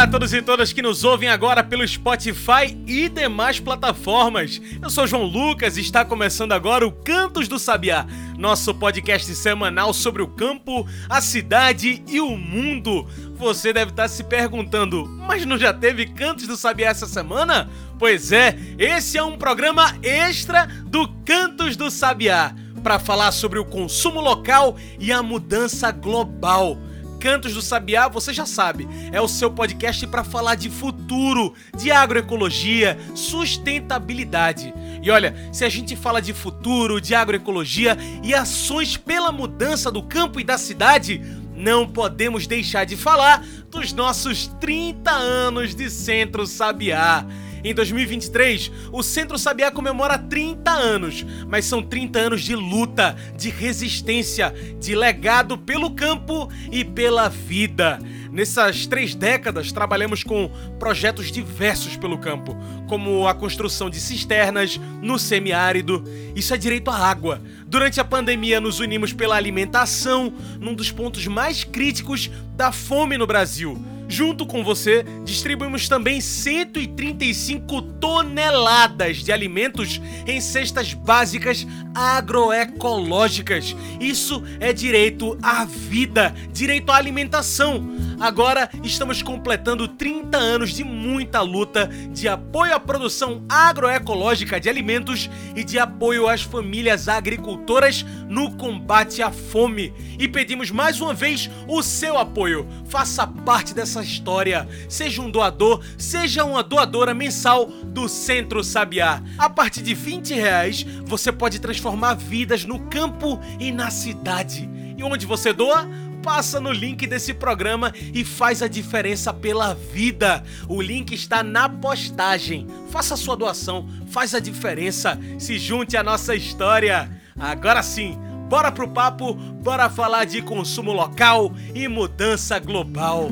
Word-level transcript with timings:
Olá 0.00 0.08
a 0.08 0.10
todos 0.10 0.32
e 0.32 0.40
todas 0.40 0.72
que 0.72 0.80
nos 0.80 1.04
ouvem 1.04 1.28
agora 1.28 1.62
pelo 1.62 1.86
Spotify 1.86 2.74
e 2.86 3.06
demais 3.06 3.60
plataformas. 3.60 4.58
Eu 4.80 4.88
sou 4.88 5.06
João 5.06 5.24
Lucas 5.24 5.76
e 5.76 5.82
está 5.82 6.06
começando 6.06 6.52
agora 6.52 6.86
o 6.86 6.90
Cantos 6.90 7.46
do 7.46 7.58
Sabiá, 7.58 8.06
nosso 8.38 8.74
podcast 8.74 9.34
semanal 9.34 9.92
sobre 9.92 10.22
o 10.22 10.26
campo, 10.26 10.88
a 11.06 11.20
cidade 11.20 12.02
e 12.08 12.18
o 12.18 12.34
mundo. 12.34 13.06
Você 13.34 13.74
deve 13.74 13.90
estar 13.90 14.08
se 14.08 14.24
perguntando, 14.24 15.04
mas 15.28 15.44
não 15.44 15.58
já 15.58 15.70
teve 15.70 16.06
Cantos 16.06 16.46
do 16.46 16.56
Sabiá 16.56 16.88
essa 16.88 17.06
semana? 17.06 17.68
Pois 17.98 18.32
é, 18.32 18.58
esse 18.78 19.18
é 19.18 19.22
um 19.22 19.36
programa 19.36 19.94
extra 20.02 20.64
do 20.86 21.06
Cantos 21.26 21.76
do 21.76 21.90
Sabiá 21.90 22.54
para 22.82 22.98
falar 22.98 23.32
sobre 23.32 23.58
o 23.58 23.66
consumo 23.66 24.18
local 24.18 24.78
e 24.98 25.12
a 25.12 25.22
mudança 25.22 25.90
global. 25.90 26.78
Cantos 27.20 27.52
do 27.52 27.60
Sabiá, 27.60 28.08
você 28.08 28.32
já 28.32 28.46
sabe, 28.46 28.88
é 29.12 29.20
o 29.20 29.28
seu 29.28 29.50
podcast 29.50 30.06
para 30.06 30.24
falar 30.24 30.54
de 30.54 30.70
futuro, 30.70 31.52
de 31.76 31.90
agroecologia, 31.90 32.98
sustentabilidade. 33.14 34.72
E 35.02 35.10
olha, 35.10 35.36
se 35.52 35.62
a 35.62 35.68
gente 35.68 35.94
fala 35.94 36.22
de 36.22 36.32
futuro, 36.32 36.98
de 36.98 37.14
agroecologia 37.14 37.96
e 38.22 38.34
ações 38.34 38.96
pela 38.96 39.30
mudança 39.30 39.90
do 39.90 40.02
campo 40.02 40.40
e 40.40 40.44
da 40.44 40.56
cidade, 40.56 41.20
não 41.54 41.86
podemos 41.86 42.46
deixar 42.46 42.86
de 42.86 42.96
falar 42.96 43.44
dos 43.70 43.92
nossos 43.92 44.46
30 44.58 45.10
anos 45.10 45.74
de 45.74 45.90
Centro 45.90 46.46
Sabiá. 46.46 47.26
Em 47.62 47.74
2023, 47.74 48.70
o 48.92 49.02
Centro 49.02 49.38
Sabiá 49.38 49.70
comemora 49.70 50.18
30 50.18 50.70
anos, 50.70 51.26
mas 51.46 51.64
são 51.64 51.82
30 51.82 52.18
anos 52.18 52.42
de 52.42 52.54
luta, 52.54 53.16
de 53.36 53.50
resistência, 53.50 54.54
de 54.78 54.94
legado 54.94 55.58
pelo 55.58 55.90
campo 55.90 56.50
e 56.72 56.84
pela 56.84 57.28
vida. 57.28 57.98
Nessas 58.32 58.86
três 58.86 59.14
décadas, 59.14 59.72
trabalhamos 59.72 60.22
com 60.22 60.48
projetos 60.78 61.32
diversos 61.32 61.96
pelo 61.96 62.16
campo, 62.16 62.56
como 62.88 63.26
a 63.26 63.34
construção 63.34 63.90
de 63.90 64.00
cisternas 64.00 64.80
no 65.02 65.18
semiárido. 65.18 66.04
Isso 66.34 66.54
é 66.54 66.56
direito 66.56 66.90
à 66.90 66.96
água. 66.96 67.42
Durante 67.66 68.00
a 68.00 68.04
pandemia, 68.04 68.60
nos 68.60 68.78
unimos 68.78 69.12
pela 69.12 69.36
alimentação, 69.36 70.32
num 70.60 70.74
dos 70.74 70.92
pontos 70.92 71.26
mais 71.26 71.64
críticos 71.64 72.30
da 72.56 72.70
fome 72.70 73.18
no 73.18 73.26
Brasil. 73.26 73.99
Junto 74.10 74.44
com 74.44 74.64
você, 74.64 75.04
distribuímos 75.24 75.88
também 75.88 76.20
135 76.20 77.80
toneladas 77.80 79.18
de 79.18 79.30
alimentos 79.30 80.02
em 80.26 80.40
cestas 80.40 80.92
básicas 80.92 81.64
agroecológicas. 81.94 83.76
Isso 84.00 84.42
é 84.58 84.72
direito 84.72 85.38
à 85.40 85.64
vida, 85.64 86.34
direito 86.52 86.90
à 86.90 86.96
alimentação. 86.96 87.88
Agora 88.20 88.68
estamos 88.84 89.22
completando 89.22 89.88
30 89.88 90.36
anos 90.36 90.74
de 90.74 90.84
muita 90.84 91.40
luta, 91.40 91.86
de 92.12 92.28
apoio 92.28 92.74
à 92.74 92.78
produção 92.78 93.42
agroecológica 93.48 94.60
de 94.60 94.68
alimentos 94.68 95.30
e 95.56 95.64
de 95.64 95.78
apoio 95.78 96.28
às 96.28 96.42
famílias 96.42 97.08
agricultoras 97.08 98.04
no 98.28 98.50
combate 98.56 99.22
à 99.22 99.30
fome. 99.30 99.94
E 100.18 100.28
pedimos 100.28 100.70
mais 100.70 101.00
uma 101.00 101.14
vez 101.14 101.48
o 101.66 101.82
seu 101.82 102.18
apoio. 102.18 102.68
Faça 102.84 103.26
parte 103.26 103.72
dessa 103.72 103.99
história. 104.02 104.68
Seja 104.88 105.22
um 105.22 105.30
doador, 105.30 105.82
seja 105.98 106.44
uma 106.44 106.62
doadora 106.62 107.14
mensal 107.14 107.66
do 107.66 108.08
Centro 108.08 108.62
Sabiá. 108.62 109.22
A 109.38 109.48
partir 109.48 109.82
de 109.82 109.94
20 109.94 110.34
reais, 110.34 110.86
você 111.04 111.30
pode 111.30 111.58
transformar 111.58 112.14
vidas 112.14 112.64
no 112.64 112.78
campo 112.88 113.40
e 113.58 113.70
na 113.72 113.90
cidade. 113.90 114.68
E 114.96 115.02
onde 115.02 115.26
você 115.26 115.52
doa? 115.52 115.88
passa 116.22 116.60
no 116.60 116.72
link 116.72 117.06
desse 117.06 117.32
programa 117.34 117.92
e 118.14 118.24
faz 118.24 118.62
a 118.62 118.68
diferença 118.68 119.32
pela 119.32 119.74
vida. 119.74 120.42
O 120.68 120.80
link 120.80 121.12
está 121.12 121.42
na 121.42 121.68
postagem. 121.68 122.66
Faça 122.90 123.16
sua 123.16 123.36
doação, 123.36 123.88
faz 124.10 124.34
a 124.34 124.40
diferença. 124.40 125.18
Se 125.38 125.58
junte 125.58 125.96
à 125.96 126.02
nossa 126.02 126.34
história. 126.34 127.10
Agora 127.38 127.82
sim, 127.82 128.18
bora 128.48 128.70
pro 128.70 128.88
papo, 128.88 129.34
bora 129.34 129.88
falar 129.88 130.24
de 130.24 130.42
consumo 130.42 130.92
local 130.92 131.52
e 131.74 131.88
mudança 131.88 132.58
global. 132.58 133.30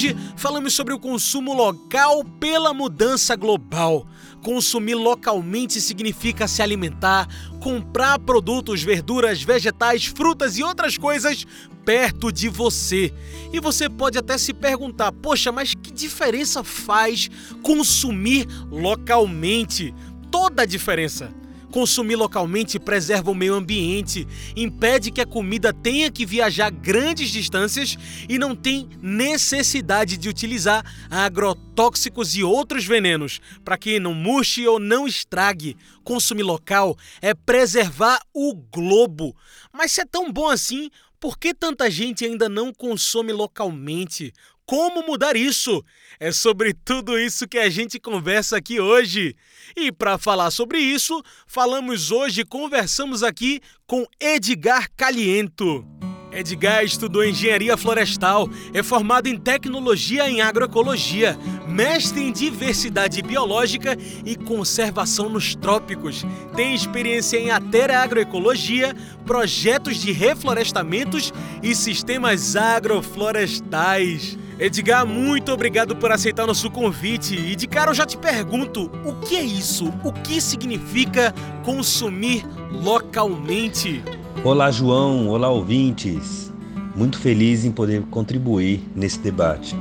Hoje 0.00 0.16
falamos 0.34 0.72
sobre 0.72 0.94
o 0.94 0.98
consumo 0.98 1.52
local 1.52 2.24
pela 2.24 2.72
mudança 2.72 3.36
global. 3.36 4.06
Consumir 4.42 4.94
localmente 4.94 5.78
significa 5.78 6.48
se 6.48 6.62
alimentar, 6.62 7.28
comprar 7.60 8.18
produtos, 8.18 8.82
verduras, 8.82 9.42
vegetais, 9.42 10.06
frutas 10.06 10.56
e 10.56 10.62
outras 10.62 10.96
coisas 10.96 11.46
perto 11.84 12.32
de 12.32 12.48
você. 12.48 13.12
E 13.52 13.60
você 13.60 13.90
pode 13.90 14.16
até 14.16 14.38
se 14.38 14.54
perguntar: 14.54 15.12
poxa, 15.12 15.52
mas 15.52 15.74
que 15.74 15.92
diferença 15.92 16.64
faz 16.64 17.28
consumir 17.62 18.46
localmente? 18.70 19.94
Toda 20.30 20.62
a 20.62 20.66
diferença. 20.66 21.30
Consumir 21.70 22.16
localmente 22.16 22.78
preserva 22.78 23.30
o 23.30 23.34
meio 23.34 23.54
ambiente, 23.54 24.26
impede 24.56 25.10
que 25.10 25.20
a 25.20 25.26
comida 25.26 25.72
tenha 25.72 26.10
que 26.10 26.26
viajar 26.26 26.70
grandes 26.70 27.30
distâncias 27.30 27.96
e 28.28 28.38
não 28.38 28.56
tem 28.56 28.88
necessidade 29.00 30.16
de 30.16 30.28
utilizar 30.28 30.84
agrotóxicos 31.08 32.34
e 32.34 32.42
outros 32.42 32.84
venenos 32.84 33.40
para 33.64 33.78
que 33.78 34.00
não 34.00 34.14
murche 34.14 34.66
ou 34.66 34.80
não 34.80 35.06
estrague. 35.06 35.76
Consumir 36.02 36.42
local 36.42 36.96
é 37.22 37.34
preservar 37.34 38.20
o 38.34 38.54
globo. 38.54 39.36
Mas 39.72 39.92
se 39.92 40.00
é 40.00 40.04
tão 40.04 40.32
bom 40.32 40.48
assim, 40.48 40.90
por 41.20 41.38
que 41.38 41.52
tanta 41.54 41.90
gente 41.90 42.24
ainda 42.24 42.48
não 42.48 42.72
consome 42.72 43.32
localmente? 43.32 44.32
Como 44.70 45.04
mudar 45.04 45.34
isso? 45.34 45.84
É 46.20 46.30
sobre 46.30 46.72
tudo 46.72 47.18
isso 47.18 47.48
que 47.48 47.58
a 47.58 47.68
gente 47.68 47.98
conversa 47.98 48.56
aqui 48.56 48.78
hoje. 48.78 49.34
E 49.76 49.90
para 49.90 50.16
falar 50.16 50.52
sobre 50.52 50.78
isso, 50.78 51.20
falamos 51.44 52.12
hoje, 52.12 52.44
conversamos 52.44 53.24
aqui 53.24 53.60
com 53.84 54.06
Edgar 54.20 54.86
Caliento. 54.96 55.84
Edgar 56.30 56.84
estudou 56.84 57.24
engenharia 57.24 57.76
florestal, 57.76 58.48
é 58.72 58.80
formado 58.80 59.26
em 59.26 59.36
tecnologia 59.36 60.30
em 60.30 60.40
agroecologia, 60.40 61.36
mestre 61.66 62.22
em 62.22 62.30
diversidade 62.30 63.22
biológica 63.22 63.96
e 64.24 64.36
conservação 64.36 65.28
nos 65.28 65.56
trópicos. 65.56 66.24
Tem 66.54 66.76
experiência 66.76 67.38
em 67.38 67.50
atera 67.50 67.98
agroecologia, 67.98 68.94
projetos 69.26 69.96
de 69.96 70.12
reflorestamentos 70.12 71.32
e 71.60 71.74
sistemas 71.74 72.54
agroflorestais. 72.54 74.38
Edgar, 74.60 75.06
muito 75.06 75.50
obrigado 75.52 75.96
por 75.96 76.12
aceitar 76.12 76.46
nosso 76.46 76.70
convite. 76.70 77.34
E 77.34 77.56
de 77.56 77.66
cara 77.66 77.90
eu 77.90 77.94
já 77.94 78.04
te 78.04 78.18
pergunto: 78.18 78.90
o 79.06 79.14
que 79.14 79.34
é 79.34 79.42
isso? 79.42 79.90
O 80.04 80.12
que 80.12 80.38
significa 80.38 81.34
consumir 81.64 82.46
localmente? 82.70 84.04
Olá, 84.44 84.70
João. 84.70 85.28
Olá, 85.28 85.48
ouvintes. 85.48 86.52
Muito 86.94 87.18
feliz 87.18 87.64
em 87.64 87.72
poder 87.72 88.02
contribuir 88.10 88.86
nesse 88.94 89.18
debate. 89.20 89.74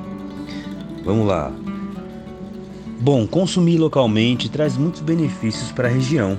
Vamos 1.03 1.27
lá. 1.27 1.51
Bom, 3.01 3.27
consumir 3.27 3.77
localmente 3.77 4.49
traz 4.49 4.77
muitos 4.77 5.01
benefícios 5.01 5.73
para 5.73 5.89
a 5.89 5.91
região. 5.91 6.37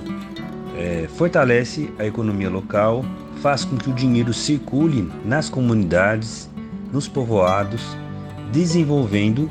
É, 0.75 1.07
fortalece 1.15 1.93
a 1.99 2.07
economia 2.07 2.49
local, 2.49 3.05
faz 3.39 3.63
com 3.63 3.77
que 3.77 3.89
o 3.91 3.93
dinheiro 3.93 4.33
circule 4.33 5.11
nas 5.23 5.47
comunidades, 5.47 6.49
nos 6.91 7.07
povoados 7.07 7.81
desenvolvendo 8.51 9.49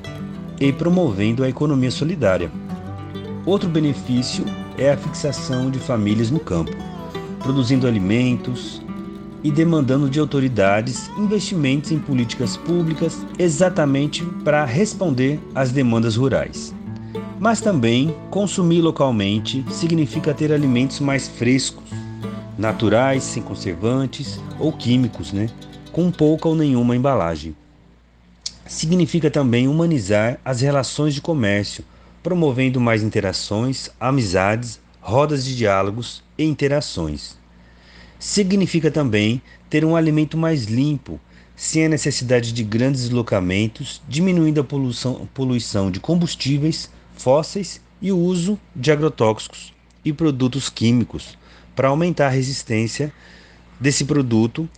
e 0.61 0.73
promovendo 0.73 1.43
a 1.43 1.49
economia 1.49 1.91
solidária. 1.91 2.51
Outro 3.47 3.69
benefício 3.69 4.45
é 4.77 4.91
a 4.91 4.97
fixação 4.97 5.71
de 5.71 5.79
famílias 5.79 6.31
no 6.31 6.39
campo, 6.39 6.73
produzindo 7.39 7.87
alimentos 7.87 8.83
e 9.43 9.51
demandando 9.51 10.11
de 10.11 10.21
autoridades 10.21 11.11
investimentos 11.17 11.91
em 11.91 11.99
políticas 11.99 12.57
públicas 12.57 13.25
exatamente 13.39 14.25
para 14.45 14.65
responder 14.65 15.41
às 15.55 15.73
demandas 15.73 16.17
rurais. 16.17 16.75
Mas 17.39 17.63
também 17.63 18.15
consumir 18.31 18.83
localmente 18.83 19.65
significa 19.71 20.35
ter 20.35 20.53
alimentos 20.53 21.01
mais 21.01 21.27
frescos, 21.27 21.89
naturais, 22.59 23.23
sem 23.23 23.43
conservantes 23.43 24.39
ou 24.59 24.71
químicos, 24.71 25.33
né? 25.33 25.49
com 25.91 26.11
pouca 26.11 26.49
ou 26.49 26.55
nenhuma 26.55 26.95
embalagem. 26.95 27.57
Significa 28.71 29.29
também 29.29 29.67
humanizar 29.67 30.39
as 30.45 30.61
relações 30.61 31.13
de 31.13 31.21
comércio, 31.21 31.85
promovendo 32.23 32.81
mais 32.81 33.03
interações, 33.03 33.91
amizades, 33.99 34.79
rodas 35.01 35.45
de 35.45 35.57
diálogos 35.57 36.23
e 36.39 36.45
interações. 36.45 37.37
Significa 38.17 38.89
também 38.89 39.43
ter 39.69 39.85
um 39.85 39.97
alimento 39.97 40.39
mais 40.39 40.67
limpo, 40.67 41.19
sem 41.57 41.87
a 41.87 41.89
necessidade 41.89 42.53
de 42.53 42.63
grandes 42.63 43.03
deslocamentos, 43.03 44.01
diminuindo 44.09 44.61
a 44.61 44.65
poluição, 44.65 45.29
poluição 45.35 45.91
de 45.91 45.99
combustíveis 45.99 46.89
fósseis 47.17 47.81
e 48.01 48.13
o 48.13 48.19
uso 48.19 48.57
de 48.75 48.93
agrotóxicos 48.93 49.75
e 50.05 50.13
produtos 50.13 50.69
químicos 50.69 51.37
para 51.75 51.89
aumentar 51.89 52.29
a 52.29 52.31
resistência 52.31 53.13
desse 53.81 54.05
produto 54.05 54.69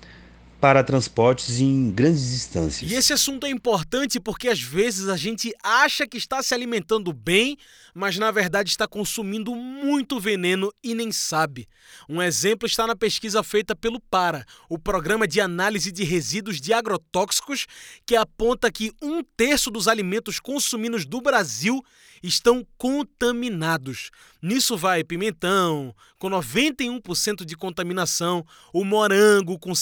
para 0.63 0.85
transportes 0.85 1.59
em 1.59 1.91
grandes 1.91 2.31
distâncias. 2.31 2.89
E 2.89 2.95
esse 2.95 3.13
assunto 3.13 3.45
é 3.45 3.51
importante 3.51 4.21
porque 4.21 4.47
às 4.47 4.61
vezes 4.61 5.09
a 5.09 5.17
gente 5.17 5.53
acha 5.61 6.07
que 6.07 6.17
está 6.17 6.41
se 6.41 6.55
alimentando 6.55 7.13
bem, 7.13 7.57
mas 7.93 8.17
na 8.17 8.31
verdade 8.31 8.71
está 8.71 8.87
consumindo 8.87 9.57
muito 9.57 10.21
veneno 10.21 10.73
e 10.81 10.95
nem 10.95 11.11
sabe. 11.11 11.67
Um 12.09 12.23
exemplo 12.23 12.65
está 12.65 12.87
na 12.87 12.95
pesquisa 12.95 13.43
feita 13.43 13.75
pelo 13.75 13.99
PARA, 13.99 14.47
o 14.69 14.79
Programa 14.79 15.27
de 15.27 15.41
Análise 15.41 15.91
de 15.91 16.05
Resíduos 16.05 16.61
de 16.61 16.73
Agrotóxicos, 16.73 17.67
que 18.07 18.15
aponta 18.15 18.71
que 18.71 18.93
um 19.03 19.21
terço 19.37 19.69
dos 19.69 19.89
alimentos 19.89 20.39
consumidos 20.39 21.05
do 21.05 21.21
Brasil 21.21 21.83
estão 22.23 22.65
contaminados. 22.79 24.11
Nisso 24.41 24.77
vai 24.77 25.03
pimentão, 25.03 25.95
com 26.19 26.31
91% 26.31 27.45
de 27.45 27.57
contaminação, 27.57 28.47
o 28.73 28.85
morango, 28.85 29.59
com 29.59 29.75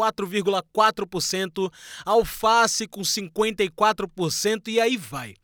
64,4%, 0.00 1.72
alface, 2.04 2.86
com 2.86 3.02
54% 3.02 4.68
e 4.68 4.80
aí 4.80 4.96
vai. 4.96 5.34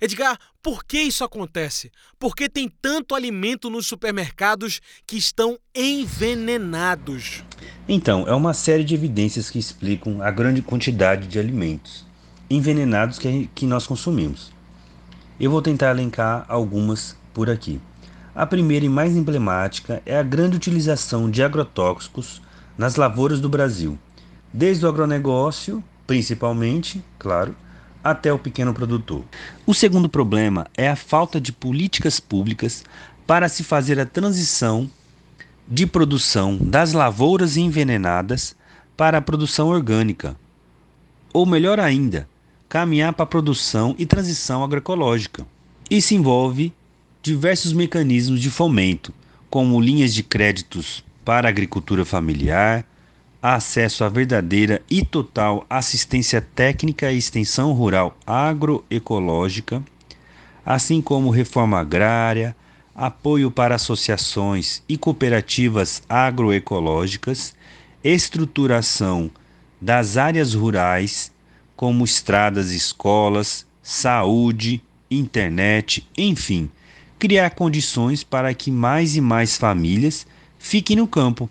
Edgar, 0.00 0.38
por 0.62 0.84
que 0.84 0.98
isso 1.00 1.24
acontece? 1.24 1.90
Por 2.18 2.36
que 2.36 2.48
tem 2.48 2.68
tanto 2.80 3.14
alimento 3.14 3.68
nos 3.68 3.86
supermercados 3.86 4.80
que 5.06 5.16
estão 5.16 5.58
envenenados? 5.74 7.42
Então, 7.88 8.26
é 8.28 8.34
uma 8.34 8.54
série 8.54 8.84
de 8.84 8.94
evidências 8.94 9.50
que 9.50 9.58
explicam 9.58 10.22
a 10.22 10.30
grande 10.30 10.62
quantidade 10.62 11.26
de 11.26 11.38
alimentos 11.38 12.06
envenenados 12.50 13.18
que, 13.18 13.50
que 13.54 13.66
nós 13.66 13.86
consumimos. 13.86 14.52
Eu 15.38 15.50
vou 15.50 15.60
tentar 15.60 15.90
elencar 15.90 16.44
algumas 16.48 17.16
por 17.34 17.50
aqui. 17.50 17.80
A 18.34 18.46
primeira 18.46 18.86
e 18.86 18.88
mais 18.88 19.16
emblemática 19.16 20.02
é 20.06 20.16
a 20.16 20.22
grande 20.22 20.56
utilização 20.56 21.30
de 21.30 21.42
agrotóxicos 21.42 22.40
nas 22.78 22.94
lavouras 22.94 23.40
do 23.40 23.48
Brasil, 23.48 23.98
desde 24.52 24.86
o 24.86 24.88
agronegócio, 24.88 25.82
principalmente, 26.06 27.04
claro, 27.18 27.54
até 28.02 28.32
o 28.32 28.38
pequeno 28.38 28.72
produtor. 28.72 29.24
O 29.66 29.74
segundo 29.74 30.08
problema 30.08 30.68
é 30.76 30.88
a 30.88 30.94
falta 30.94 31.40
de 31.40 31.52
políticas 31.52 32.20
públicas 32.20 32.84
para 33.26 33.48
se 33.48 33.64
fazer 33.64 33.98
a 33.98 34.06
transição 34.06 34.88
de 35.66 35.86
produção 35.86 36.56
das 36.56 36.92
lavouras 36.92 37.56
envenenadas 37.56 38.56
para 38.96 39.18
a 39.18 39.20
produção 39.22 39.68
orgânica. 39.68 40.36
Ou 41.32 41.44
melhor 41.44 41.80
ainda, 41.80 42.28
caminhar 42.68 43.12
para 43.12 43.24
a 43.24 43.26
produção 43.26 43.94
e 43.98 44.06
transição 44.06 44.62
agroecológica. 44.62 45.44
Isso 45.90 46.14
envolve 46.14 46.72
diversos 47.22 47.72
mecanismos 47.72 48.40
de 48.40 48.50
fomento, 48.50 49.12
como 49.50 49.80
linhas 49.80 50.14
de 50.14 50.22
créditos 50.22 51.04
para 51.28 51.46
a 51.46 51.50
agricultura 51.50 52.06
familiar, 52.06 52.86
acesso 53.42 54.02
à 54.02 54.08
verdadeira 54.08 54.80
e 54.88 55.04
total 55.04 55.66
assistência 55.68 56.40
técnica 56.40 57.12
e 57.12 57.18
extensão 57.18 57.74
rural 57.74 58.16
agroecológica, 58.26 59.84
assim 60.64 61.02
como 61.02 61.28
reforma 61.28 61.78
agrária, 61.80 62.56
apoio 62.94 63.50
para 63.50 63.74
associações 63.74 64.82
e 64.88 64.96
cooperativas 64.96 66.02
agroecológicas, 66.08 67.54
estruturação 68.02 69.30
das 69.78 70.16
áreas 70.16 70.54
rurais 70.54 71.30
como 71.76 72.06
estradas, 72.06 72.70
escolas, 72.70 73.66
saúde, 73.82 74.82
internet, 75.10 76.08
enfim, 76.16 76.70
criar 77.18 77.50
condições 77.50 78.24
para 78.24 78.54
que 78.54 78.70
mais 78.70 79.14
e 79.14 79.20
mais 79.20 79.58
famílias 79.58 80.26
fiquem 80.58 80.96
no 80.96 81.06
campo, 81.06 81.48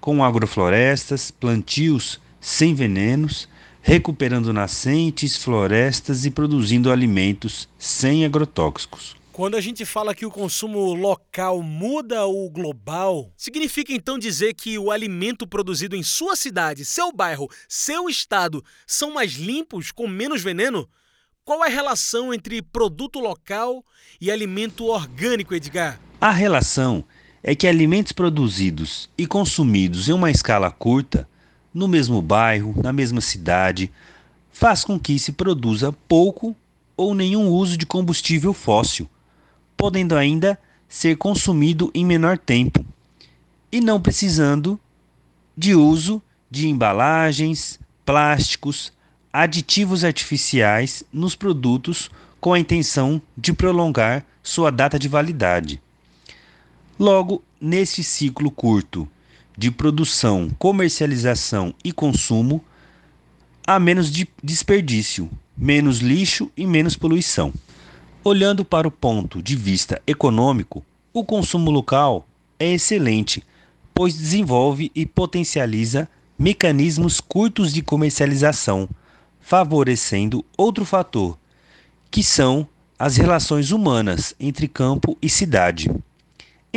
com 0.00 0.22
agroflorestas, 0.22 1.30
plantios 1.30 2.20
sem 2.40 2.74
venenos, 2.74 3.48
recuperando 3.80 4.52
nascentes, 4.52 5.36
florestas 5.36 6.24
e 6.24 6.30
produzindo 6.30 6.92
alimentos 6.92 7.68
sem 7.78 8.24
agrotóxicos. 8.24 9.16
Quando 9.34 9.56
a 9.56 9.60
gente 9.60 9.84
fala 9.84 10.14
que 10.14 10.24
o 10.24 10.30
consumo 10.30 10.94
local 10.94 11.60
muda 11.60 12.24
o 12.24 12.48
global, 12.48 13.32
significa 13.36 13.92
então 13.92 14.16
dizer 14.16 14.54
que 14.54 14.78
o 14.78 14.92
alimento 14.92 15.44
produzido 15.44 15.96
em 15.96 16.04
sua 16.04 16.36
cidade, 16.36 16.84
seu 16.84 17.10
bairro, 17.10 17.50
seu 17.68 18.08
estado 18.08 18.64
são 18.86 19.12
mais 19.12 19.32
limpos, 19.32 19.90
com 19.90 20.06
menos 20.06 20.40
veneno? 20.40 20.88
Qual 21.44 21.64
é 21.64 21.66
a 21.66 21.70
relação 21.70 22.32
entre 22.32 22.62
produto 22.62 23.18
local 23.18 23.84
e 24.20 24.30
alimento 24.30 24.84
orgânico, 24.84 25.52
Edgar? 25.52 26.00
A 26.20 26.30
relação 26.30 27.04
é 27.44 27.54
que 27.54 27.68
alimentos 27.68 28.10
produzidos 28.10 29.08
e 29.16 29.26
consumidos 29.26 30.08
em 30.08 30.12
uma 30.12 30.32
escala 30.32 30.70
curta, 30.70 31.28
no 31.72 31.86
mesmo 31.86 32.20
bairro, 32.20 32.74
na 32.82 32.92
mesma 32.92 33.20
cidade, 33.20 33.92
faz 34.50 34.82
com 34.82 34.98
que 34.98 35.18
se 35.18 35.30
produza 35.30 35.92
pouco 36.08 36.56
ou 36.96 37.14
nenhum 37.14 37.48
uso 37.48 37.76
de 37.76 37.86
combustível 37.86 38.52
fóssil 38.52 39.08
podendo 39.76 40.16
ainda 40.16 40.58
ser 40.88 41.16
consumido 41.16 41.90
em 41.94 42.04
menor 42.04 42.38
tempo 42.38 42.84
e 43.70 43.80
não 43.80 44.00
precisando 44.00 44.78
de 45.56 45.74
uso 45.74 46.22
de 46.50 46.68
embalagens, 46.68 47.80
plásticos, 48.04 48.92
aditivos 49.32 50.04
artificiais 50.04 51.02
nos 51.12 51.34
produtos 51.34 52.10
com 52.40 52.52
a 52.52 52.58
intenção 52.58 53.20
de 53.36 53.52
prolongar 53.52 54.24
sua 54.42 54.70
data 54.70 54.98
de 54.98 55.08
validade. 55.08 55.82
Logo, 56.98 57.42
nesse 57.60 58.04
ciclo 58.04 58.52
curto 58.52 59.08
de 59.58 59.68
produção, 59.68 60.48
comercialização 60.56 61.74
e 61.82 61.90
consumo, 61.90 62.64
há 63.66 63.80
menos 63.80 64.12
de 64.12 64.28
desperdício, 64.40 65.28
menos 65.56 65.98
lixo 65.98 66.48
e 66.56 66.64
menos 66.64 66.94
poluição. 66.94 67.52
Olhando 68.22 68.64
para 68.64 68.86
o 68.86 68.92
ponto 68.92 69.42
de 69.42 69.56
vista 69.56 70.00
econômico, 70.06 70.84
o 71.12 71.24
consumo 71.24 71.68
local 71.68 72.28
é 72.60 72.72
excelente, 72.72 73.42
pois 73.92 74.14
desenvolve 74.14 74.92
e 74.94 75.04
potencializa 75.04 76.08
mecanismos 76.38 77.20
curtos 77.20 77.72
de 77.72 77.82
comercialização, 77.82 78.88
favorecendo 79.40 80.44
outro 80.56 80.84
fator, 80.84 81.36
que 82.08 82.22
são 82.22 82.68
as 82.96 83.16
relações 83.16 83.72
humanas 83.72 84.32
entre 84.38 84.68
campo 84.68 85.18
e 85.20 85.28
cidade. 85.28 85.90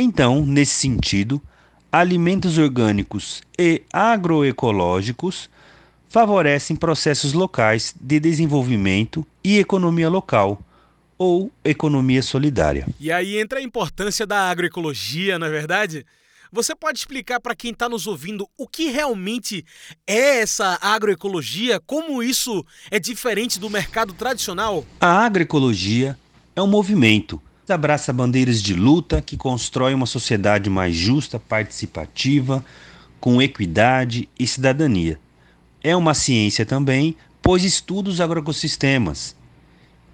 Então, 0.00 0.46
nesse 0.46 0.74
sentido, 0.74 1.42
alimentos 1.90 2.56
orgânicos 2.56 3.42
e 3.58 3.82
agroecológicos 3.92 5.50
favorecem 6.08 6.76
processos 6.76 7.32
locais 7.32 7.96
de 8.00 8.20
desenvolvimento 8.20 9.26
e 9.42 9.58
economia 9.58 10.08
local 10.08 10.62
ou 11.18 11.50
economia 11.64 12.22
solidária. 12.22 12.86
E 13.00 13.10
aí 13.10 13.40
entra 13.40 13.58
a 13.58 13.62
importância 13.62 14.24
da 14.24 14.48
agroecologia, 14.48 15.36
não 15.36 15.48
é 15.48 15.50
verdade? 15.50 16.06
Você 16.52 16.76
pode 16.76 17.00
explicar 17.00 17.40
para 17.40 17.56
quem 17.56 17.72
está 17.72 17.88
nos 17.88 18.06
ouvindo 18.06 18.48
o 18.56 18.68
que 18.68 18.90
realmente 18.90 19.64
é 20.06 20.38
essa 20.38 20.78
agroecologia? 20.80 21.80
Como 21.80 22.22
isso 22.22 22.64
é 22.88 23.00
diferente 23.00 23.58
do 23.58 23.68
mercado 23.68 24.14
tradicional? 24.14 24.86
A 25.00 25.24
agroecologia 25.24 26.16
é 26.54 26.62
um 26.62 26.68
movimento 26.68 27.42
abraça 27.72 28.12
bandeiras 28.12 28.62
de 28.62 28.74
luta 28.74 29.20
que 29.20 29.36
constrói 29.36 29.94
uma 29.94 30.06
sociedade 30.06 30.70
mais 30.70 30.94
justa, 30.94 31.38
participativa, 31.38 32.64
com 33.20 33.42
equidade 33.42 34.28
e 34.38 34.46
cidadania. 34.46 35.18
É 35.82 35.94
uma 35.96 36.14
ciência 36.14 36.64
também, 36.66 37.16
pois 37.42 37.64
estuda 37.64 38.10
os 38.10 38.20
agroecossistemas, 38.20 39.36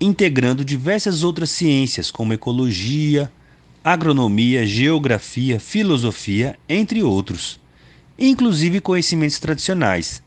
integrando 0.00 0.64
diversas 0.64 1.22
outras 1.22 1.50
ciências, 1.50 2.10
como 2.10 2.32
ecologia, 2.32 3.30
agronomia, 3.82 4.66
geografia, 4.66 5.60
filosofia, 5.60 6.58
entre 6.68 7.02
outros, 7.02 7.60
inclusive 8.18 8.80
conhecimentos 8.80 9.38
tradicionais. 9.38 10.22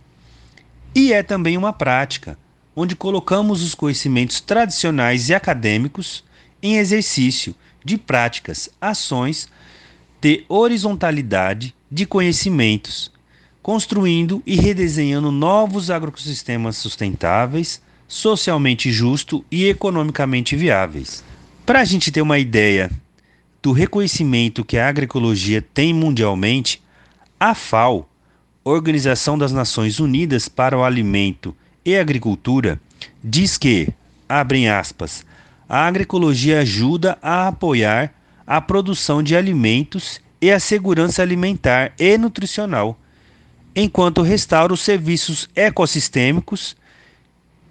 E 0.93 1.13
é 1.13 1.23
também 1.23 1.57
uma 1.57 1.73
prática, 1.73 2.37
onde 2.75 2.95
colocamos 2.95 3.63
os 3.63 3.73
conhecimentos 3.73 4.39
tradicionais 4.39 5.29
e 5.29 5.33
acadêmicos 5.33 6.23
em 6.61 6.77
exercício 6.77 7.55
de 7.83 7.97
práticas, 7.97 8.69
ações 8.81 9.47
de 10.21 10.43
horizontalidade 10.49 11.73
de 11.91 12.05
conhecimentos, 12.05 13.11
construindo 13.61 14.41
e 14.45 14.55
redesenhando 14.55 15.31
novos 15.31 15.89
agrossistemas 15.89 16.77
sustentáveis 16.77 17.81
socialmente 18.07 18.91
justo 18.91 19.43
e 19.51 19.65
economicamente 19.65 20.55
viáveis. 20.55 21.23
Para 21.65 21.81
a 21.81 21.85
gente 21.85 22.11
ter 22.11 22.21
uma 22.21 22.39
ideia 22.39 22.89
do 23.61 23.73
reconhecimento 23.73 24.63
que 24.63 24.77
a 24.77 24.87
agroecologia 24.87 25.61
tem 25.61 25.93
mundialmente, 25.93 26.81
a 27.39 27.53
FAO, 27.53 28.07
Organização 28.63 29.37
das 29.37 29.51
Nações 29.51 29.99
Unidas 29.99 30.47
para 30.47 30.77
o 30.77 30.83
Alimento 30.83 31.55
e 31.83 31.97
Agricultura, 31.97 32.79
diz 33.23 33.57
que, 33.57 33.89
abrem 34.27 34.69
aspas, 34.69 35.25
a 35.67 35.85
agroecologia 35.85 36.61
ajuda 36.61 37.17
a 37.21 37.47
apoiar 37.47 38.13
a 38.45 38.61
produção 38.61 39.21
de 39.21 39.35
alimentos 39.35 40.21
e 40.41 40.51
a 40.51 40.59
segurança 40.59 41.21
alimentar 41.21 41.91
e 41.99 42.17
nutricional, 42.17 42.97
enquanto 43.75 44.21
restaura 44.21 44.73
os 44.73 44.81
serviços 44.81 45.49
ecossistêmicos 45.55 46.75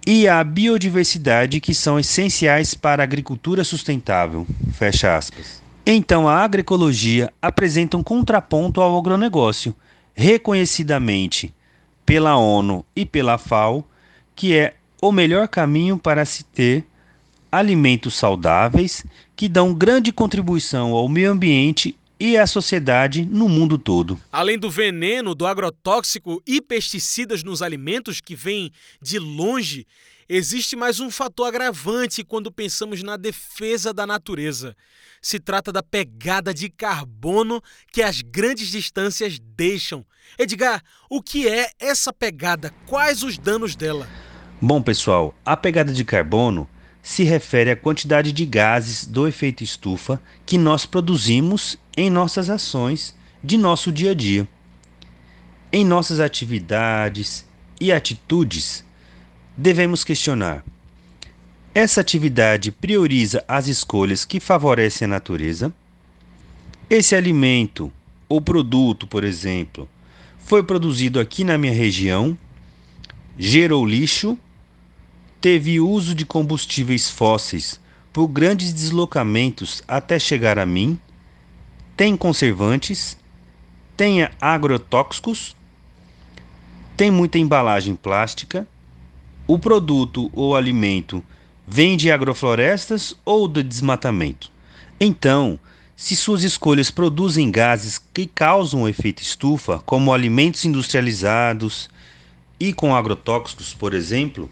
e 0.05 0.27
a 0.27 0.43
biodiversidade 0.43 1.59
que 1.59 1.73
são 1.73 1.99
essenciais 1.99 2.73
para 2.73 3.03
a 3.03 3.05
agricultura 3.05 3.63
sustentável. 3.63 4.45
Fecha 4.73 5.17
aspas. 5.17 5.61
Então, 5.85 6.27
a 6.27 6.35
agroecologia 6.37 7.31
apresenta 7.41 7.97
um 7.97 8.03
contraponto 8.03 8.81
ao 8.81 8.97
agronegócio, 8.97 9.75
reconhecidamente 10.13 11.53
pela 12.05 12.37
ONU 12.37 12.85
e 12.95 13.05
pela 13.05 13.37
FAO, 13.37 13.85
que 14.35 14.55
é 14.55 14.75
o 15.01 15.11
melhor 15.11 15.47
caminho 15.47 15.97
para 15.97 16.25
se 16.25 16.43
ter 16.43 16.85
alimentos 17.51 18.15
saudáveis 18.15 19.05
que 19.35 19.47
dão 19.47 19.73
grande 19.73 20.11
contribuição 20.11 20.91
ao 20.93 21.07
meio 21.07 21.31
ambiente 21.31 21.95
e 22.19 22.37
à 22.37 22.47
sociedade 22.47 23.25
no 23.25 23.47
mundo 23.47 23.77
todo. 23.77 24.19
Além 24.31 24.57
do 24.57 24.69
veneno, 24.69 25.35
do 25.35 25.45
agrotóxico 25.45 26.41
e 26.45 26.61
pesticidas 26.61 27.43
nos 27.43 27.61
alimentos 27.61 28.19
que 28.19 28.35
vêm 28.35 28.71
de 29.01 29.19
longe, 29.19 29.85
existe 30.27 30.75
mais 30.75 30.99
um 30.99 31.11
fator 31.11 31.47
agravante 31.47 32.23
quando 32.23 32.51
pensamos 32.51 33.03
na 33.03 33.17
defesa 33.17 33.93
da 33.93 34.07
natureza. 34.07 34.75
Se 35.21 35.39
trata 35.39 35.71
da 35.71 35.83
pegada 35.83 36.53
de 36.53 36.69
carbono 36.69 37.61
que 37.91 38.01
as 38.01 38.21
grandes 38.21 38.69
distâncias 38.69 39.39
deixam. 39.39 40.05
Edgar, 40.37 40.81
o 41.09 41.21
que 41.21 41.47
é 41.47 41.71
essa 41.79 42.11
pegada? 42.11 42.73
Quais 42.85 43.23
os 43.23 43.37
danos 43.37 43.75
dela? 43.75 44.07
Bom, 44.59 44.81
pessoal, 44.81 45.35
a 45.45 45.55
pegada 45.55 45.93
de 45.93 46.03
carbono 46.03 46.67
se 47.07 47.23
refere 47.23 47.71
à 47.71 47.75
quantidade 47.75 48.33
de 48.33 48.45
gases 48.45 49.05
do 49.05 49.25
efeito 49.25 49.63
estufa 49.63 50.21
que 50.45 50.57
nós 50.57 50.85
produzimos 50.85 51.79
em 51.95 52.09
nossas 52.09 52.49
ações 52.49 53.15
de 53.41 53.57
nosso 53.57 53.93
dia 53.93 54.11
a 54.11 54.13
dia. 54.13 54.45
Em 55.71 55.85
nossas 55.85 56.19
atividades 56.19 57.47
e 57.79 57.93
atitudes, 57.93 58.83
devemos 59.55 60.03
questionar: 60.03 60.65
essa 61.73 62.01
atividade 62.01 62.73
prioriza 62.73 63.41
as 63.47 63.67
escolhas 63.67 64.25
que 64.25 64.41
favorecem 64.41 65.05
a 65.05 65.09
natureza? 65.09 65.73
Esse 66.89 67.15
alimento 67.15 67.89
ou 68.27 68.41
produto, 68.41 69.07
por 69.07 69.23
exemplo, 69.23 69.87
foi 70.39 70.61
produzido 70.61 71.21
aqui 71.21 71.45
na 71.45 71.57
minha 71.57 71.73
região, 71.73 72.37
gerou 73.39 73.85
lixo 73.85 74.37
teve 75.47 75.79
uso 75.79 76.13
de 76.13 76.25
combustíveis 76.25 77.09
fósseis 77.09 77.79
por 78.11 78.27
grandes 78.27 78.73
deslocamentos 78.73 79.81
até 79.87 80.19
chegar 80.19 80.59
a 80.59 80.65
mim, 80.65 80.99
tem 81.95 82.17
conservantes, 82.17 83.17
tem 83.95 84.27
agrotóxicos, 84.41 85.55
tem 86.97 87.09
muita 87.09 87.39
embalagem 87.39 87.95
plástica, 87.95 88.67
o 89.47 89.57
produto 89.57 90.29
ou 90.33 90.53
alimento 90.53 91.23
vem 91.65 91.95
de 91.95 92.11
agroflorestas 92.11 93.15
ou 93.23 93.47
do 93.47 93.63
desmatamento. 93.63 94.51
Então, 94.99 95.57
se 95.95 96.13
suas 96.17 96.43
escolhas 96.43 96.91
produzem 96.91 97.49
gases 97.49 98.01
que 98.13 98.25
causam 98.25 98.85
efeito 98.85 99.21
estufa, 99.21 99.79
como 99.85 100.13
alimentos 100.13 100.65
industrializados 100.65 101.89
e 102.59 102.73
com 102.73 102.93
agrotóxicos, 102.93 103.73
por 103.73 103.93
exemplo, 103.93 104.49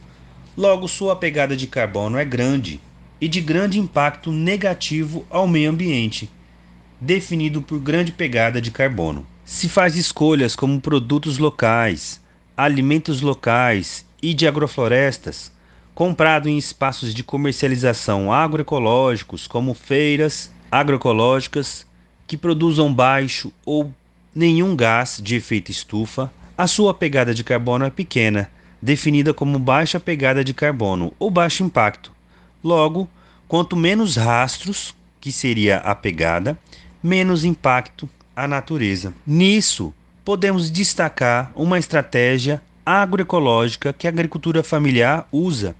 Logo, 0.57 0.87
sua 0.87 1.17
pegada 1.17 1.53
de 1.53 1.67
carbono 1.67 2.17
é 2.17 2.23
grande 2.23 2.79
e 3.19 3.27
de 3.27 3.41
grande 3.41 3.77
impacto 3.77 4.31
negativo 4.31 5.25
ao 5.29 5.45
meio 5.45 5.69
ambiente, 5.69 6.29
definido 6.99 7.61
por 7.61 7.77
grande 7.77 8.13
pegada 8.13 8.61
de 8.61 8.71
carbono. 8.71 9.27
Se 9.43 9.67
faz 9.67 9.97
escolhas 9.97 10.55
como 10.55 10.79
produtos 10.79 11.37
locais, 11.37 12.21
alimentos 12.55 13.19
locais 13.19 14.05
e 14.23 14.33
de 14.33 14.47
agroflorestas, 14.47 15.51
comprado 15.93 16.47
em 16.47 16.57
espaços 16.57 17.13
de 17.13 17.21
comercialização 17.21 18.31
agroecológicos, 18.31 19.47
como 19.47 19.73
feiras 19.73 20.49
agroecológicas, 20.71 21.85
que 22.25 22.37
produzam 22.37 22.93
baixo 22.93 23.51
ou 23.65 23.93
nenhum 24.33 24.73
gás 24.73 25.19
de 25.21 25.35
efeito 25.35 25.69
estufa, 25.69 26.31
a 26.57 26.65
sua 26.65 26.93
pegada 26.93 27.33
de 27.33 27.43
carbono 27.43 27.83
é 27.83 27.89
pequena 27.89 28.49
definida 28.85 29.33
como 29.33 29.57
baixa 29.57 29.99
pegada 29.99 30.43
de 30.43 30.53
carbono 30.53 31.11
ou 31.17 31.31
baixo 31.31 31.63
impacto. 31.63 32.11
Logo, 32.63 33.09
quanto 33.47 33.75
menos 33.75 34.15
rastros, 34.15 34.95
que 35.19 35.31
seria 35.31 35.77
a 35.77 35.95
pegada, 35.95 36.57
menos 37.01 37.43
impacto 37.43 38.07
à 38.35 38.47
natureza. 38.47 39.11
Nisso, 39.25 39.91
podemos 40.23 40.69
destacar 40.69 41.51
uma 41.55 41.79
estratégia 41.79 42.61
agroecológica 42.85 43.91
que 43.91 44.05
a 44.05 44.11
agricultura 44.11 44.63
familiar 44.63 45.27
usa, 45.31 45.75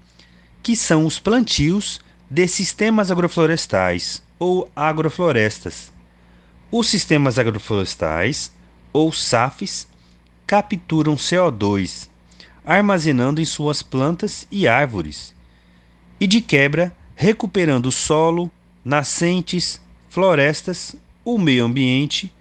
que 0.60 0.74
são 0.74 1.06
os 1.06 1.20
plantios 1.20 2.00
de 2.28 2.48
sistemas 2.48 3.08
agroflorestais 3.08 4.20
ou 4.36 4.68
agroflorestas. 4.74 5.92
Os 6.72 6.88
sistemas 6.88 7.38
agroflorestais, 7.38 8.50
ou 8.92 9.12
SAFs, 9.12 9.86
capturam 10.44 11.14
CO2 11.14 12.08
armazenando 12.66 13.40
em 13.40 13.44
suas 13.44 13.80
plantas 13.80 14.46
e 14.50 14.66
árvores, 14.66 15.32
e 16.18 16.26
de 16.26 16.40
quebra 16.40 16.94
recuperando 17.14 17.92
solo, 17.92 18.50
nascentes, 18.84 19.80
florestas, 20.10 20.96
o 21.24 21.38
meio 21.38 21.64
ambiente 21.64 22.32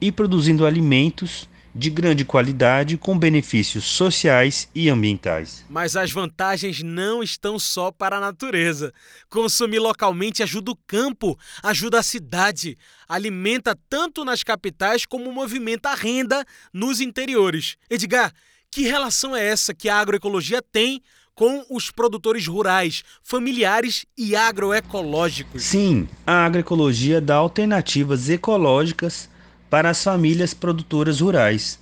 e 0.00 0.10
produzindo 0.10 0.64
alimentos 0.66 1.48
de 1.76 1.90
grande 1.90 2.24
qualidade 2.24 2.96
com 2.96 3.18
benefícios 3.18 3.84
sociais 3.84 4.66
e 4.74 4.88
ambientais. 4.88 5.62
Mas 5.68 5.94
as 5.94 6.10
vantagens 6.10 6.82
não 6.82 7.22
estão 7.22 7.58
só 7.58 7.92
para 7.92 8.16
a 8.16 8.20
natureza. 8.20 8.94
Consumir 9.28 9.78
localmente 9.78 10.42
ajuda 10.42 10.70
o 10.70 10.78
campo, 10.86 11.38
ajuda 11.62 11.98
a 11.98 12.02
cidade, 12.02 12.78
alimenta 13.06 13.76
tanto 13.90 14.24
nas 14.24 14.42
capitais 14.42 15.04
como 15.04 15.30
movimenta 15.30 15.90
a 15.90 15.94
renda 15.94 16.46
nos 16.72 16.98
interiores. 16.98 17.76
Edgar, 17.90 18.32
que 18.76 18.82
relação 18.82 19.34
é 19.34 19.42
essa 19.42 19.72
que 19.72 19.88
a 19.88 19.96
agroecologia 19.96 20.60
tem 20.60 21.00
com 21.34 21.64
os 21.70 21.90
produtores 21.90 22.46
rurais, 22.46 23.02
familiares 23.22 24.04
e 24.18 24.36
agroecológicos? 24.36 25.62
Sim, 25.62 26.06
a 26.26 26.44
agroecologia 26.44 27.18
dá 27.18 27.36
alternativas 27.36 28.28
ecológicas 28.28 29.30
para 29.70 29.88
as 29.88 30.04
famílias 30.04 30.52
produtoras 30.52 31.22
rurais. 31.22 31.80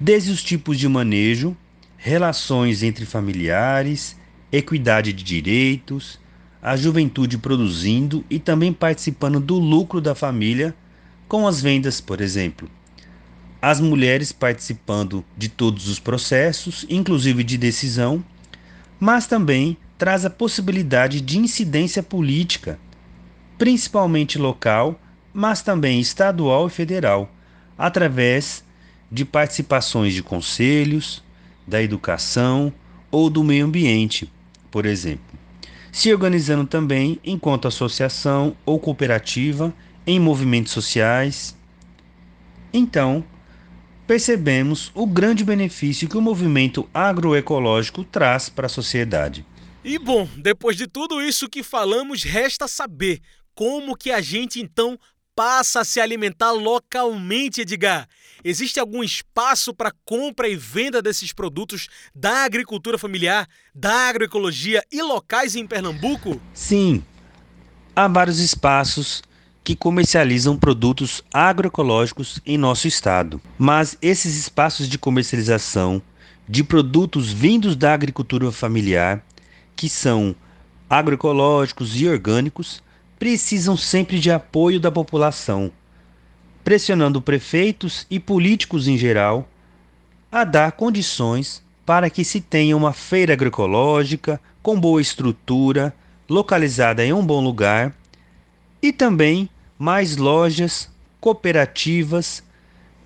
Desde 0.00 0.32
os 0.32 0.42
tipos 0.42 0.76
de 0.76 0.88
manejo, 0.88 1.56
relações 1.96 2.82
entre 2.82 3.06
familiares, 3.06 4.16
equidade 4.50 5.12
de 5.12 5.22
direitos, 5.22 6.18
a 6.60 6.76
juventude 6.76 7.38
produzindo 7.38 8.24
e 8.28 8.40
também 8.40 8.72
participando 8.72 9.38
do 9.38 9.56
lucro 9.56 10.00
da 10.00 10.16
família 10.16 10.74
com 11.28 11.46
as 11.46 11.62
vendas, 11.62 12.00
por 12.00 12.20
exemplo 12.20 12.68
as 13.60 13.80
mulheres 13.80 14.32
participando 14.32 15.24
de 15.36 15.48
todos 15.48 15.88
os 15.88 15.98
processos, 15.98 16.86
inclusive 16.88 17.44
de 17.44 17.58
decisão, 17.58 18.24
mas 18.98 19.26
também 19.26 19.76
traz 19.98 20.24
a 20.24 20.30
possibilidade 20.30 21.20
de 21.20 21.38
incidência 21.38 22.02
política, 22.02 22.78
principalmente 23.58 24.38
local, 24.38 24.98
mas 25.32 25.60
também 25.62 26.00
estadual 26.00 26.66
e 26.66 26.70
federal, 26.70 27.30
através 27.76 28.64
de 29.12 29.24
participações 29.24 30.14
de 30.14 30.22
conselhos, 30.22 31.22
da 31.66 31.82
educação 31.82 32.72
ou 33.10 33.28
do 33.28 33.44
meio 33.44 33.66
ambiente, 33.66 34.30
por 34.70 34.86
exemplo, 34.86 35.38
se 35.92 36.12
organizando 36.12 36.66
também 36.66 37.18
enquanto 37.24 37.68
associação 37.68 38.56
ou 38.64 38.78
cooperativa 38.78 39.74
em 40.06 40.18
movimentos 40.18 40.72
sociais. 40.72 41.56
Então, 42.72 43.24
percebemos 44.10 44.90
o 44.92 45.06
grande 45.06 45.44
benefício 45.44 46.08
que 46.08 46.16
o 46.16 46.20
movimento 46.20 46.90
agroecológico 46.92 48.02
traz 48.02 48.48
para 48.48 48.66
a 48.66 48.68
sociedade. 48.68 49.46
E 49.84 50.00
bom, 50.00 50.28
depois 50.36 50.76
de 50.76 50.88
tudo 50.88 51.22
isso 51.22 51.48
que 51.48 51.62
falamos, 51.62 52.24
resta 52.24 52.66
saber 52.66 53.20
como 53.54 53.96
que 53.96 54.10
a 54.10 54.20
gente 54.20 54.60
então 54.60 54.98
passa 55.32 55.82
a 55.82 55.84
se 55.84 56.00
alimentar 56.00 56.50
localmente, 56.50 57.60
Edgar. 57.60 58.08
Existe 58.42 58.80
algum 58.80 59.04
espaço 59.04 59.72
para 59.72 59.92
compra 60.04 60.48
e 60.48 60.56
venda 60.56 61.00
desses 61.00 61.32
produtos 61.32 61.86
da 62.12 62.42
agricultura 62.42 62.98
familiar, 62.98 63.46
da 63.72 64.08
agroecologia 64.08 64.82
e 64.90 65.00
locais 65.00 65.54
em 65.54 65.64
Pernambuco? 65.64 66.42
Sim, 66.52 67.00
há 67.94 68.08
vários 68.08 68.40
espaços 68.40 69.22
que 69.62 69.76
comercializam 69.76 70.56
produtos 70.56 71.22
agroecológicos 71.32 72.40
em 72.46 72.56
nosso 72.56 72.88
estado. 72.88 73.40
Mas 73.58 73.96
esses 74.00 74.36
espaços 74.36 74.88
de 74.88 74.98
comercialização 74.98 76.02
de 76.48 76.64
produtos 76.64 77.32
vindos 77.32 77.76
da 77.76 77.94
agricultura 77.94 78.50
familiar, 78.50 79.24
que 79.76 79.88
são 79.88 80.34
agroecológicos 80.88 82.00
e 82.00 82.08
orgânicos, 82.08 82.82
precisam 83.18 83.76
sempre 83.76 84.18
de 84.18 84.30
apoio 84.30 84.80
da 84.80 84.90
população, 84.90 85.70
pressionando 86.64 87.20
prefeitos 87.20 88.06
e 88.10 88.18
políticos 88.18 88.88
em 88.88 88.96
geral 88.96 89.48
a 90.32 90.44
dar 90.44 90.72
condições 90.72 91.62
para 91.84 92.08
que 92.08 92.24
se 92.24 92.40
tenha 92.40 92.76
uma 92.76 92.92
feira 92.92 93.32
agroecológica 93.32 94.40
com 94.62 94.78
boa 94.78 95.00
estrutura, 95.00 95.94
localizada 96.28 97.04
em 97.04 97.12
um 97.12 97.24
bom 97.24 97.42
lugar, 97.42 97.94
e 98.82 98.92
também 98.92 99.48
mais 99.78 100.16
lojas, 100.16 100.90
cooperativas, 101.20 102.42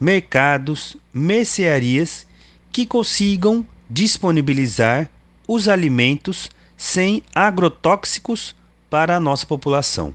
mercados, 0.01 0.97
mercearias 1.13 2.27
que 2.73 2.85
consigam 2.85 3.67
disponibilizar 3.89 5.09
os 5.47 5.69
alimentos 5.69 6.51
sem 6.77 7.23
agrotóxicos 7.35 8.55
para 8.91 9.17
a 9.17 9.21
nossa 9.21 9.47
população. 9.47 10.15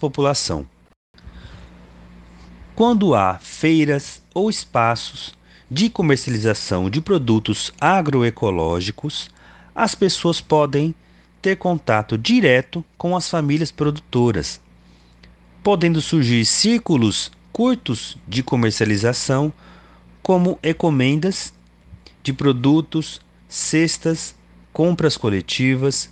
População. 0.00 0.66
Quando 2.74 3.14
há 3.14 3.38
feiras 3.38 4.22
ou 4.32 4.48
espaços 4.48 5.36
de 5.70 5.90
comercialização 5.90 6.88
de 6.88 7.00
produtos 7.00 7.72
agroecológicos, 7.80 9.28
as 9.74 9.94
pessoas 9.94 10.40
podem 10.40 10.94
ter 11.42 11.56
contato 11.56 12.16
direto 12.16 12.84
com 12.96 13.16
as 13.16 13.28
famílias 13.28 13.70
produtoras, 13.70 14.60
podendo 15.62 16.00
surgir 16.00 16.44
círculos 16.44 17.30
curtos 17.52 18.16
de 18.26 18.42
comercialização, 18.42 19.52
como 20.22 20.58
encomendas 20.62 21.52
de 22.22 22.32
produtos, 22.32 23.20
cestas, 23.48 24.34
compras 24.72 25.16
coletivas, 25.16 26.10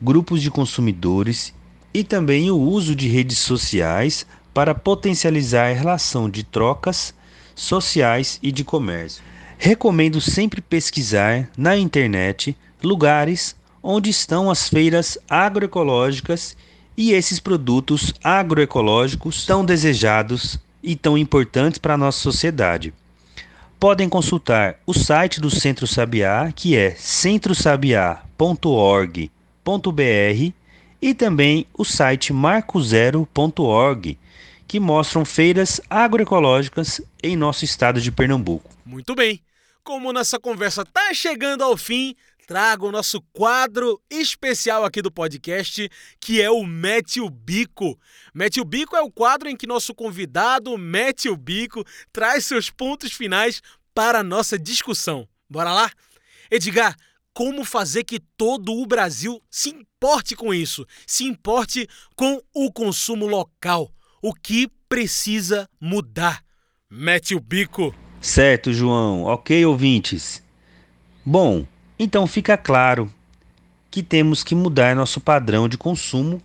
grupos 0.00 0.40
de 0.40 0.50
consumidores 0.50 1.52
e 1.92 2.04
também 2.04 2.50
o 2.50 2.58
uso 2.58 2.94
de 2.94 3.08
redes 3.08 3.38
sociais 3.38 4.26
para 4.54 4.74
potencializar 4.74 5.70
a 5.70 5.74
relação 5.74 6.30
de 6.30 6.42
trocas 6.44 7.14
sociais 7.54 8.38
e 8.42 8.52
de 8.52 8.64
comércio. 8.64 9.22
Recomendo 9.58 10.20
sempre 10.20 10.60
pesquisar 10.60 11.50
na 11.56 11.76
internet 11.76 12.56
lugares 12.82 13.56
onde 13.82 14.10
estão 14.10 14.50
as 14.50 14.68
feiras 14.68 15.18
agroecológicas 15.28 16.56
e 16.96 17.12
esses 17.12 17.38
produtos 17.38 18.14
agroecológicos 18.22 19.44
tão 19.44 19.64
desejados 19.64 20.58
e 20.82 20.96
tão 20.96 21.18
importantes 21.18 21.78
para 21.78 21.94
a 21.94 21.98
nossa 21.98 22.20
sociedade. 22.20 22.94
Podem 23.78 24.08
consultar 24.08 24.76
o 24.86 24.94
site 24.94 25.40
do 25.40 25.50
Centro 25.50 25.86
Sabiá, 25.86 26.50
que 26.54 26.76
é 26.76 26.92
centrosabiá.org 26.92 29.30
marcozero.br 29.66 30.54
e 31.02 31.14
também 31.14 31.66
o 31.74 31.84
site 31.84 32.32
marcozero.org, 32.32 34.18
que 34.66 34.80
mostram 34.80 35.24
feiras 35.24 35.80
agroecológicas 35.90 37.00
em 37.22 37.36
nosso 37.36 37.64
estado 37.64 38.00
de 38.00 38.10
Pernambuco. 38.10 38.70
Muito 38.84 39.14
bem. 39.14 39.40
Como 39.84 40.12
nossa 40.12 40.38
conversa 40.38 40.82
está 40.82 41.14
chegando 41.14 41.62
ao 41.62 41.76
fim, 41.76 42.16
trago 42.46 42.86
o 42.86 42.92
nosso 42.92 43.20
quadro 43.32 44.00
especial 44.08 44.84
aqui 44.84 45.02
do 45.02 45.10
podcast, 45.10 45.90
que 46.20 46.40
é 46.40 46.48
o 46.48 46.64
Mete 46.64 47.20
o 47.20 47.28
Bico. 47.28 47.98
Mete 48.32 48.60
o 48.60 48.64
Bico 48.64 48.94
é 48.94 49.00
o 49.02 49.10
quadro 49.10 49.48
em 49.48 49.56
que 49.56 49.66
nosso 49.66 49.94
convidado 49.94 50.78
mete 50.78 51.28
o 51.28 51.36
bico, 51.36 51.84
traz 52.12 52.44
seus 52.44 52.70
pontos 52.70 53.12
finais 53.12 53.60
para 53.92 54.20
a 54.20 54.24
nossa 54.24 54.58
discussão. 54.58 55.28
Bora 55.50 55.72
lá? 55.72 55.90
Edgar, 56.50 56.94
como 57.34 57.64
fazer 57.64 58.04
que 58.04 58.20
todo 58.20 58.72
o 58.72 58.86
Brasil 58.86 59.42
se 59.50 59.70
importe 59.70 60.36
com 60.36 60.54
isso, 60.54 60.86
se 61.06 61.24
importe 61.24 61.88
com 62.14 62.40
o 62.54 62.72
consumo 62.72 63.26
local. 63.26 63.90
O 64.22 64.32
que 64.32 64.68
precisa 64.88 65.68
mudar? 65.80 66.42
Mete 66.88 67.34
o 67.34 67.40
bico. 67.40 67.94
Certo, 68.20 68.72
João. 68.72 69.24
Ok, 69.24 69.66
ouvintes. 69.66 70.42
Bom, 71.24 71.66
então 71.98 72.26
fica 72.26 72.56
claro 72.56 73.12
que 73.90 74.02
temos 74.02 74.44
que 74.44 74.54
mudar 74.54 74.94
nosso 74.94 75.20
padrão 75.20 75.68
de 75.68 75.78
consumo 75.78 76.42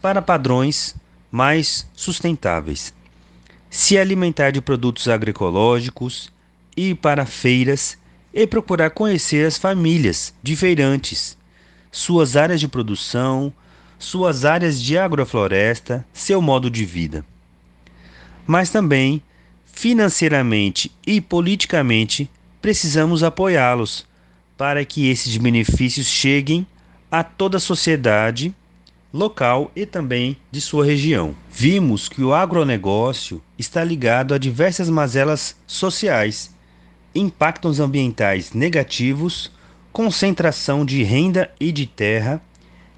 para 0.00 0.22
padrões 0.22 0.94
mais 1.30 1.88
sustentáveis. 1.94 2.94
Se 3.68 3.98
alimentar 3.98 4.50
de 4.50 4.60
produtos 4.60 5.08
agroecológicos, 5.08 6.32
ir 6.76 6.94
para 6.96 7.26
feiras 7.26 7.98
e 8.32 8.46
procurar 8.46 8.90
conhecer 8.90 9.46
as 9.46 9.58
famílias 9.58 10.32
de 10.42 10.54
feirantes, 10.54 11.36
suas 11.90 12.36
áreas 12.36 12.60
de 12.60 12.68
produção, 12.68 13.52
suas 13.98 14.44
áreas 14.44 14.80
de 14.80 14.96
agrofloresta, 14.96 16.06
seu 16.12 16.40
modo 16.40 16.70
de 16.70 16.84
vida. 16.84 17.24
Mas 18.46 18.70
também, 18.70 19.22
financeiramente 19.64 20.92
e 21.06 21.20
politicamente, 21.20 22.30
precisamos 22.60 23.22
apoiá-los 23.22 24.06
para 24.62 24.84
que 24.84 25.10
esses 25.10 25.36
benefícios 25.38 26.06
cheguem 26.06 26.64
a 27.10 27.24
toda 27.24 27.56
a 27.56 27.60
sociedade 27.60 28.54
local 29.12 29.72
e 29.74 29.84
também 29.84 30.36
de 30.52 30.60
sua 30.60 30.86
região. 30.86 31.34
Vimos 31.50 32.08
que 32.08 32.22
o 32.22 32.32
agronegócio 32.32 33.42
está 33.58 33.82
ligado 33.82 34.32
a 34.32 34.38
diversas 34.38 34.88
mazelas 34.88 35.56
sociais 35.66 36.54
impactos 37.12 37.80
ambientais 37.80 38.52
negativos, 38.52 39.50
concentração 39.92 40.84
de 40.84 41.02
renda 41.02 41.50
e 41.58 41.72
de 41.72 41.84
terra, 41.84 42.40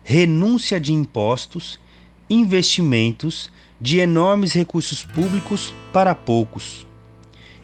renúncia 0.03 0.79
de 0.79 0.93
impostos, 0.93 1.81
investimentos 2.29 3.51
de 3.81 4.01
enormes 4.01 4.53
recursos 4.53 5.03
públicos 5.03 5.73
para 5.95 6.15
poucos. 6.15 6.87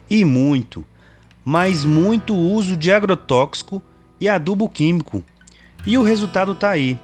E 0.09 0.25
muito, 0.25 0.83
mas 1.45 1.85
muito 1.85 2.35
uso 2.35 2.75
de 2.75 2.91
agrotóxico 2.91 3.79
e 4.21 4.29
adubo 4.29 4.69
químico. 4.69 5.23
E 5.85 5.97
o 5.97 6.03
resultado 6.03 6.51
está 6.51 6.69
aí. 6.69 6.97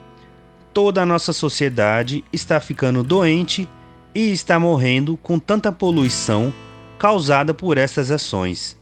Toda 0.71 1.01
a 1.01 1.05
nossa 1.05 1.33
sociedade 1.33 2.23
está 2.31 2.59
ficando 2.59 3.03
doente 3.03 3.67
e 4.13 4.31
está 4.31 4.59
morrendo 4.59 5.17
com 5.17 5.39
tanta 5.39 5.71
poluição 5.71 6.53
causada 6.99 7.53
por 7.53 7.79
essas 7.79 8.11
ações. 8.11 8.77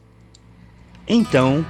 Então, 1.07 1.65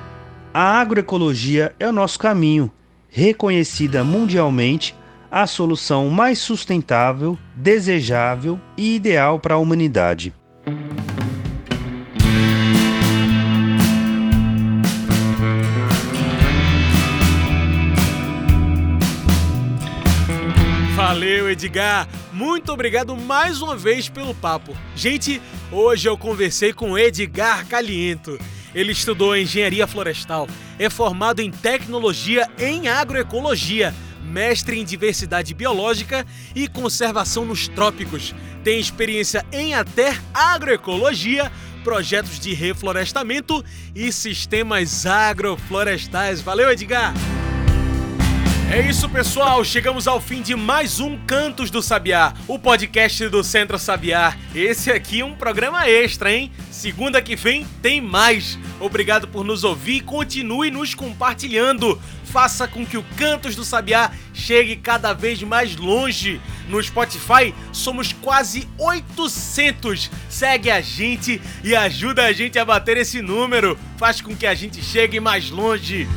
a 0.51 0.80
agroecologia 0.80 1.75
é 1.80 1.88
o 1.88 1.91
nosso 1.91 2.17
caminho, 2.17 2.71
reconhecida 3.08 4.04
mundialmente 4.04 4.95
a 5.30 5.45
solução 5.45 6.10
mais 6.10 6.39
sustentável, 6.39 7.38
desejável 7.56 8.60
e 8.78 8.95
ideal 8.95 9.39
para 9.39 9.56
a 9.56 9.58
humanidade. 9.58 10.34
Valeu, 21.15 21.49
Edgar! 21.49 22.10
Muito 22.34 22.73
obrigado 22.73 23.15
mais 23.15 23.62
uma 23.62 23.78
vez 23.78 24.10
pelo 24.10 24.36
papo. 24.36 24.75
Gente, 24.97 25.41
hoje 25.71 26.10
eu 26.10 26.17
conversei 26.17 26.73
com 26.73 26.99
Edgar 26.99 27.65
Caliento. 27.67 28.38
Ele 28.73 28.91
estudou 28.91 29.34
engenharia 29.34 29.88
florestal, 29.88 30.45
é 30.78 30.89
formado 30.89 31.41
em 31.41 31.49
tecnologia 31.49 32.49
em 32.60 32.89
agroecologia, 32.89 33.95
mestre 34.25 34.78
em 34.78 34.84
diversidade 34.84 35.54
biológica 35.54 36.28
e 36.54 36.67
conservação 36.67 37.45
nos 37.45 37.69
trópicos. 37.69 38.36
Tem 38.62 38.78
experiência 38.78 39.45
em 39.54 39.73
até 39.73 40.17
agroecologia, 40.34 41.49
projetos 41.82 42.41
de 42.41 42.54
reflorestamento 42.54 43.63
e 43.95 44.12
sistemas 44.12 45.06
agroflorestais. 45.06 46.41
Valeu, 46.41 46.69
Edgar! 46.69 47.13
É 48.71 48.82
isso, 48.82 49.08
pessoal. 49.08 49.63
Chegamos 49.63 50.08
ao 50.08 50.19
fim 50.19 50.41
de 50.41 50.56
mais 50.56 50.99
um 50.99 51.17
Cantos 51.25 51.69
do 51.69 51.84
Sabiá, 51.84 52.34
o 52.47 52.58
podcast 52.58 53.30
do 53.30 53.43
Centro 53.43 53.78
Sabiá. 53.78 54.36
Esse 54.56 54.91
aqui 54.91 55.21
é 55.21 55.25
um 55.25 55.36
programa 55.36 55.88
extra, 55.88 56.34
hein? 56.34 56.51
Segunda 56.71 57.21
que 57.21 57.36
vem 57.36 57.65
tem 57.82 58.01
mais. 58.01 58.58
Obrigado 58.80 59.28
por 59.28 59.45
nos 59.45 59.63
ouvir 59.63 60.01
continue 60.01 60.71
nos 60.71 60.95
compartilhando. 60.95 62.01
Faça 62.25 62.67
com 62.67 62.84
que 62.86 62.97
o 62.97 63.06
Cantos 63.15 63.56
do 63.56 63.63
Sabiá 63.63 64.12
chegue 64.34 64.75
cada 64.75 65.13
vez 65.13 65.41
mais 65.43 65.75
longe. 65.75 66.41
No 66.67 66.82
Spotify 66.82 67.54
somos 67.71 68.13
quase 68.13 68.67
800. 68.80 70.10
Segue 70.28 70.71
a 70.71 70.82
gente 70.82 71.39
e 71.63 71.75
ajuda 71.75 72.25
a 72.25 72.34
gente 72.34 72.58
a 72.58 72.65
bater 72.65 72.97
esse 72.97 73.21
número. 73.21 73.78
Faz 73.97 74.19
com 74.19 74.36
que 74.36 74.47
a 74.47 74.56
gente 74.56 74.84
chegue 74.84 75.19
mais 75.19 75.51
longe. 75.51 76.08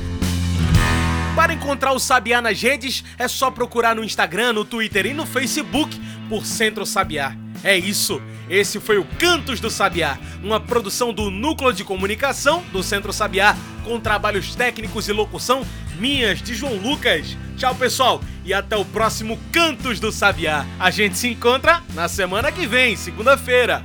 Para 1.39 1.55
encontrar 1.55 1.93
o 1.93 2.01
Sabiá 2.01 2.43
nas 2.43 2.61
redes, 2.61 3.05
é 3.17 3.29
só 3.29 3.49
procurar 3.49 3.95
no 3.95 4.03
Instagram, 4.03 4.55
no 4.55 4.65
Twitter 4.65 5.07
e 5.07 5.15
no 5.15 5.25
Facebook 5.25 5.97
por 6.29 6.45
Centro 6.45 6.85
Sabiá. 6.85 7.33
É 7.63 7.79
isso, 7.79 8.21
esse 8.51 8.81
foi 8.81 8.99
o 8.99 9.05
Cantos 9.21 9.61
do 9.61 9.71
Sabiá, 9.71 10.19
uma 10.43 10.59
produção 10.59 11.13
do 11.15 11.31
Núcleo 11.31 11.73
de 11.73 11.85
Comunicação 11.85 12.65
do 12.73 12.83
Centro 12.83 13.13
Sabiá, 13.13 13.57
com 13.85 14.01
trabalhos 14.01 14.57
técnicos 14.57 15.09
e 15.09 15.13
locução 15.13 15.65
minhas 16.01 16.43
de 16.43 16.57
João 16.57 16.75
Lucas. 16.75 17.37
Tchau, 17.57 17.77
pessoal, 17.77 18.21
e 18.45 18.53
até 18.53 18.77
o 18.77 18.85
próximo 18.85 19.39
Cantos 19.53 20.01
do 20.01 20.11
Sabiá. 20.11 20.67
A 20.77 20.91
gente 20.91 21.17
se 21.17 21.29
encontra 21.29 21.85
na 21.95 22.09
semana 22.09 22.51
que 22.51 22.67
vem, 22.67 22.97
segunda-feira. 22.97 23.85